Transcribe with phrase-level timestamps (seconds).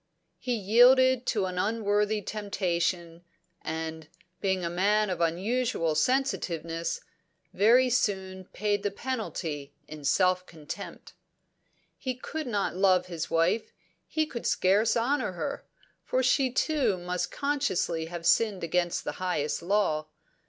[0.39, 3.23] He yielded to an unworthy temptation,
[3.61, 4.07] and,
[4.39, 7.01] being a man of unusual sensitiveness,
[7.53, 11.13] very soon paid the penalty in self contempt.
[11.99, 13.71] He could not love his wife;
[14.07, 15.65] he could scarce honour her
[16.03, 20.07] for she too must consciously have sinned against the highest law.